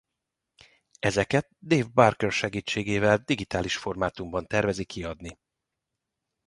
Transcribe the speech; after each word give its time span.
Ezeket 0.99 1.49
Dave 1.59 1.87
Barker 1.93 2.31
segítségével 2.31 3.17
digitális 3.25 3.77
formátumban 3.77 4.47
tervezi 4.47 4.83
kiadni. 4.85 5.37